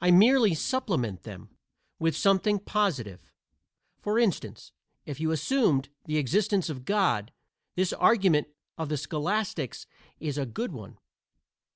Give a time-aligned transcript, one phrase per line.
[0.00, 1.56] I merely supplement them
[2.00, 3.30] with something positive.
[4.00, 4.72] For instance,
[5.06, 7.32] if you assumed the existence of God
[7.76, 9.86] this argument of the scholastics
[10.18, 10.98] is a good one.